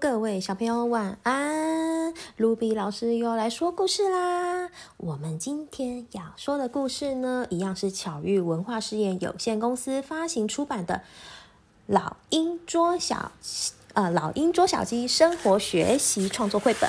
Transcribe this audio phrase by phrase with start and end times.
[0.00, 2.14] 各位小朋友晚安！
[2.36, 4.70] 卢比老师又来说故事啦。
[4.96, 10.94] 我们今天要说的故事呢，一样是巧遇文化事业有限公司发行出版的
[11.86, 13.32] 《老鹰捉小
[13.94, 16.88] 呃老鹰捉小鸡生活学习创作绘本》。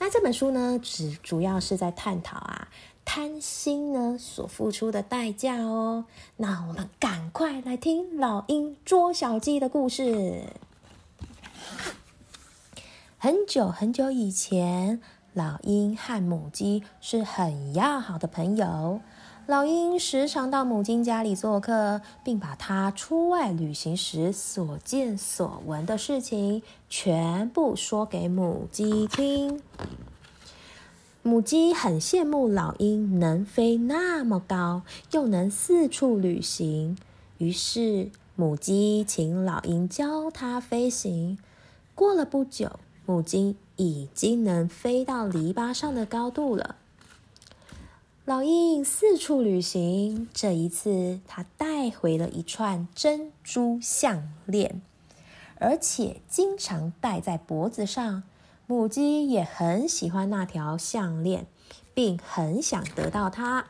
[0.00, 2.66] 那这本书呢，只主要是在探讨啊
[3.04, 6.06] 贪心呢所付出的代价哦。
[6.38, 10.42] 那我们赶快来听老鹰捉小鸡的故事。
[13.22, 14.98] 很久很久以前，
[15.34, 19.02] 老鹰和母鸡是很要好的朋友。
[19.44, 29.60] 老鹰时常到母鸡家里做客，并把它出外旅行时所见所闻的事情全部说给母鸡听。
[31.22, 34.80] 母鸡很羡慕老鹰能飞那么高，
[35.10, 36.96] 又能四处旅行，
[37.36, 41.36] 于是母鸡请老鹰教它飞行。
[41.94, 42.80] 过了不久。
[43.10, 46.76] 母鸡已经能飞到篱笆上的高度了。
[48.24, 54.80] 老鹰四处旅行，这一次它带回了一串珍珠项链，
[55.56, 58.22] 而且经常戴在脖子上。
[58.68, 61.48] 母鸡也很喜欢那条项链，
[61.92, 63.66] 并很想得到它。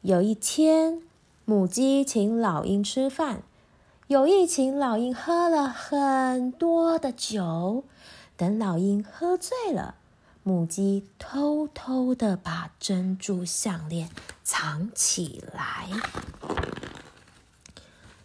[0.00, 1.02] 有一天，
[1.44, 3.42] 母鸡请老鹰吃饭。
[4.08, 7.84] 有一群老鹰喝了很多的酒，
[8.38, 9.96] 等老鹰喝醉了，
[10.42, 14.08] 母鸡偷偷的把珍珠项链
[14.42, 15.90] 藏起来。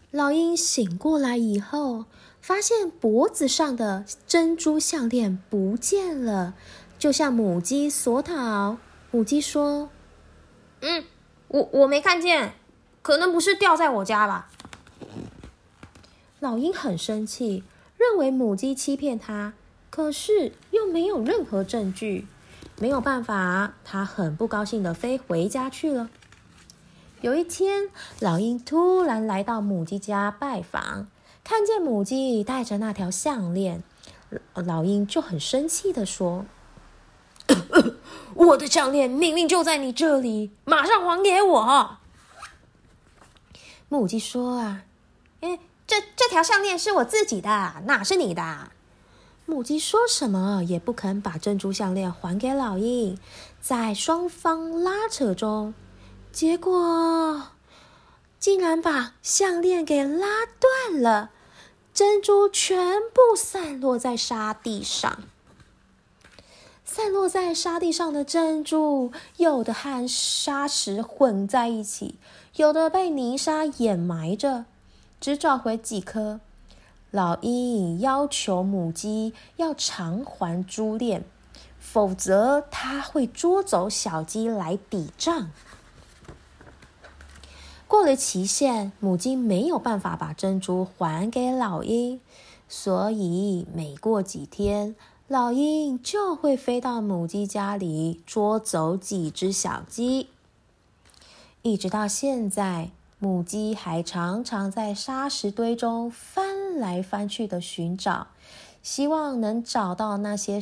[0.10, 2.06] 老鹰醒过来以后，
[2.40, 6.54] 发现脖子上的珍珠项链不见了，
[6.98, 8.78] 就向母鸡索讨。
[9.12, 9.90] 母鸡说
[10.80, 11.04] ：“嗯，
[11.50, 12.54] 我我没看见，
[13.02, 14.50] 可能不是掉在我家吧。”
[16.44, 17.64] 老鹰很生气，
[17.96, 19.54] 认为母鸡欺骗它，
[19.90, 22.28] 可是又没有任何证据，
[22.82, 26.10] 没有办法，它很不高兴的飞回家去了。
[27.22, 31.08] 有一天，老鹰突然来到母鸡家拜访，
[31.46, 33.82] 看见母鸡戴着那条项链，
[34.54, 36.46] 老鹰就很生气的说
[38.36, 42.00] ：“我的项链明明就在你这里，马上还给我！”
[43.88, 44.84] 母鸡说：“啊，
[45.40, 45.58] 哎。”
[45.94, 48.72] 这这条项链是我自己的，哪是你的？
[49.46, 53.20] 母鸡说什么也不肯把珍珠项链还给老鹰，
[53.62, 55.76] 在双方拉扯中，
[56.32, 57.50] 结果
[58.40, 61.30] 竟然把项链给拉断了，
[61.94, 65.20] 珍珠全部散落在沙地上。
[66.84, 72.18] 散落在沙地上的珍珠，有的和沙石混在一起，
[72.56, 74.66] 有的被泥沙掩埋着。
[75.24, 76.42] 只找回几颗。
[77.10, 81.24] 老鹰要求母鸡要偿还珠链，
[81.80, 85.50] 否则它会捉走小鸡来抵账。
[87.88, 92.20] 过了期限，母鸡没有办法把珍珠还给老鹰，
[92.68, 94.94] 所以每过几天，
[95.30, 100.28] 老鹰就会飞到母鸡家里捉走几只小鸡，
[101.62, 102.90] 一直到现在。
[103.24, 108.28] 母鸡还常常在沙石堆中翻来翻去的寻找，
[108.82, 110.60] 希望能找到那些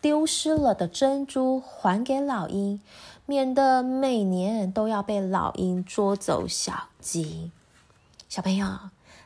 [0.00, 2.80] 丢失了的珍珠，还给老鹰，
[3.24, 7.52] 免得每年都要被老鹰捉走小鸡。
[8.28, 8.66] 小朋友，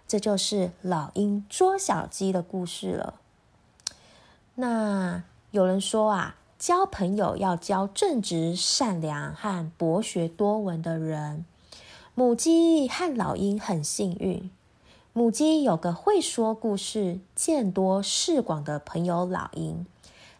[0.06, 3.14] 这就是老鹰捉小鸡的故事了。
[4.56, 11.46] 那有人说啊，交朋友要交正直、善良和博学多闻的人。
[12.20, 14.50] 母鸡和老鹰很幸运，
[15.14, 19.86] 母鸡有个会说故事、见多识广的朋友老鹰，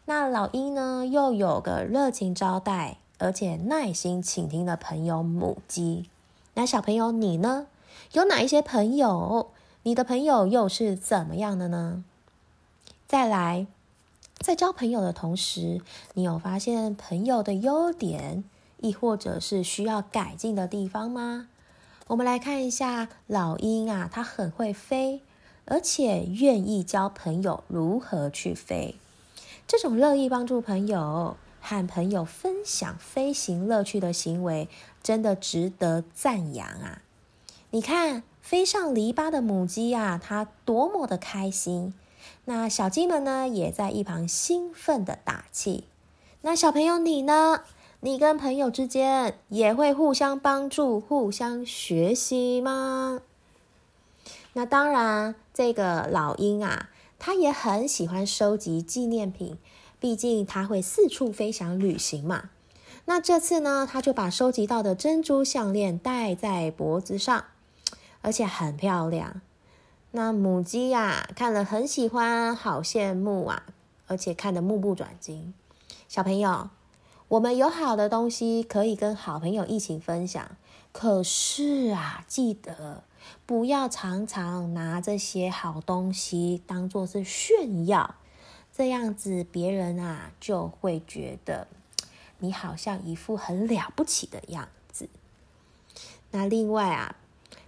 [0.05, 6.05] 那老鹰呢又有个热情招待而且耐心倾听的朋友母鸡。
[6.53, 7.67] 那小朋友你呢？
[8.13, 9.49] 有哪一些朋友？
[9.85, 12.05] 你的朋友又是怎么样的呢？
[13.09, 13.67] 再来，
[14.37, 15.81] 在交朋友的同时，
[16.13, 18.45] 你有发现朋友的优点，
[18.83, 21.49] 亦或者是需要改进的地方吗？
[22.11, 25.23] 我们来看一下老鹰啊，它很会飞，
[25.65, 28.97] 而且愿意教朋友如何去飞。
[29.69, 34.69] 这种乐意帮助朋友和朋友分享飞行乐趣的行为，
[35.05, 37.03] 真的值得赞扬啊！
[37.71, 41.95] 你看，飞上篱笆的母鸡啊，它多么的开心。
[42.47, 45.85] 那小鸡们呢，也在一旁兴奋的打气。
[46.41, 47.63] 那小朋友你呢？
[48.03, 53.21] 你跟朋友之间也会互相帮助、互相学习吗？
[54.55, 56.89] 那当然，这个老鹰啊，
[57.19, 59.59] 它也很喜欢收集纪念品，
[60.01, 62.49] 毕竟它会四处飞翔旅行嘛。
[63.05, 67.45] 那这次呢，他就把收集到的珍珠项链戴在脖子上，
[68.23, 69.43] 而且很漂亮。
[70.13, 73.65] 那母鸡呀，看了很喜欢，好羡慕啊，
[74.07, 75.53] 而且看得目不转睛。
[76.09, 76.71] 小朋友，
[77.31, 80.51] 我们有好的东西可以跟好朋友一起分享，
[80.91, 83.05] 可是啊，记得
[83.47, 88.17] 不要常常拿这些好东西当做是炫耀，
[88.73, 91.69] 这样子别人啊就会觉得。
[92.41, 95.09] 你好像一副很了不起的样子。
[96.33, 97.15] 那另外啊，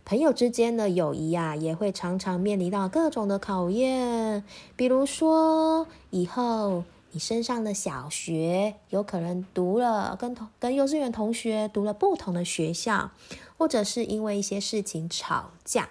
[0.05, 4.43] 朋友之间的友谊啊，也会常常面临到各种的考验。
[4.75, 6.82] 比如说，以后
[7.12, 13.11] 你身上的小学，有可能读了跟同跟幼稚园同学读了不同的学校，
[13.59, 15.91] 或者是因为一些事情吵架。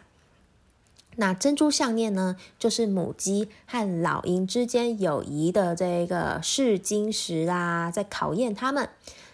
[1.18, 8.90] 那珍珠项链呢，就是母鸡和老鹰之间友谊的这个试金石啦，在考验他们。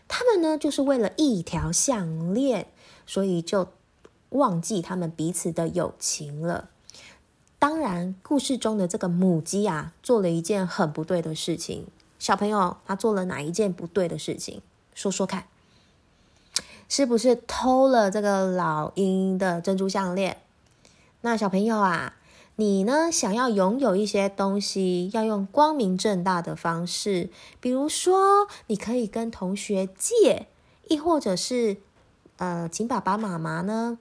[0.10, 2.68] 他们呢，就是为了一条项链，
[3.06, 3.68] 所以就
[4.30, 6.70] 忘记他们彼此的友情了。
[7.70, 11.86] 当然，故事中的这个母鸡啊，做了一件很不对的事情。
[12.18, 14.62] 小朋友，他做了哪一件不对的事情？
[14.96, 15.48] 说说看，
[16.88, 20.38] 是不是偷了这个老鹰的珍珠项链？
[21.20, 22.14] 那小朋友啊，
[22.56, 23.12] 你呢？
[23.12, 27.30] 想要拥有一些东西，要用光明正大的方式，
[27.60, 30.48] 比如说，你可以跟同学借，
[30.88, 31.76] 亦或者是，
[32.38, 34.00] 呃，请爸爸妈妈呢，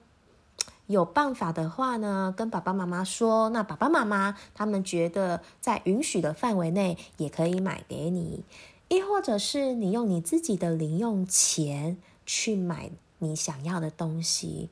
[0.87, 8.43] 有办法的话呢，跟爸爸妈妈说，那爸爸妈妈他们觉得在允许的范围内，也可以买给你，
[8.87, 12.89] 亦或者是你用你自己的零用钱去买
[13.19, 14.69] 你想要的东西。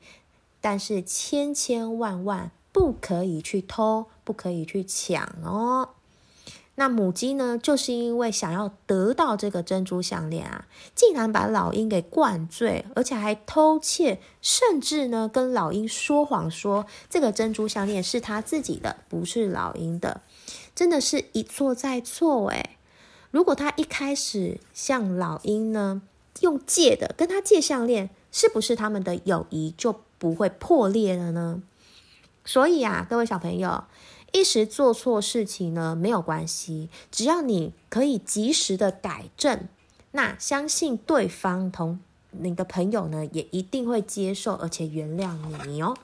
[0.60, 5.90] 但是千千万万不可以去偷，不可以去抢哦。
[6.76, 20.20] 那母鸡呢，就是因为想要得到这个珍珠项链啊，竟然把老鹰给灌醉，而且还偷窃，甚至呢跟老鹰说谎，说这个珍珠项链是他自己的，不是老鹰的，
[20.74, 22.76] 真的是一错再错诶
[23.30, 26.02] 如果他一开始向老鹰呢
[26.40, 30.00] 用借的，跟他借项链，是不是他们的友谊就？
[30.18, 31.62] 不会破裂了呢，
[32.42, 33.84] 所以啊，各位小朋友，
[34.32, 39.66] 一时做错事情呢没有关系，只要你可以及时的改正，
[40.12, 42.00] 那相信对方同
[42.30, 45.36] 你的朋友呢也一定会接受而且原谅
[45.66, 45.96] 你哦。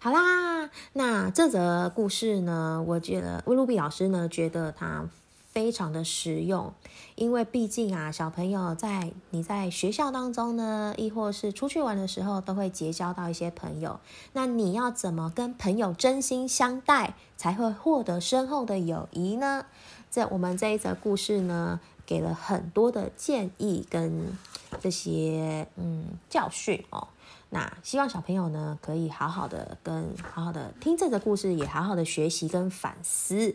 [0.00, 5.08] 好啦，那这则故事呢，我觉得威鲁比老师呢觉得他。
[5.52, 6.72] 非常的实用，
[7.14, 14.00] 因为毕竟啊，小朋友在你在学校当中呢，亦或是出去玩的时候，都会结交到一些朋友。
[14.32, 19.66] 那你要怎么跟朋友真心相待，才会获得深厚的友谊呢？
[20.10, 24.34] 这我们这一则故事呢，给了很多的建议跟
[24.80, 27.08] 这些嗯教训哦。
[27.50, 33.54] 那希望小朋友呢，可以好好的跟好好的听这个故事，也好好的学习跟反思。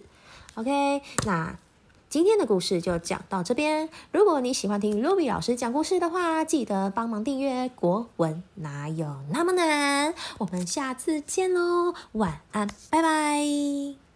[0.53, 1.57] OK，那。
[2.09, 3.89] 今天的故事就讲到这边。
[4.11, 7.69] 如果你喜欢听 Ruby 老师讲故事的话，记得帮忙订阅。
[7.75, 10.13] 国文哪有那么难？
[10.37, 14.06] 我们下次见喽，晚安，拜拜。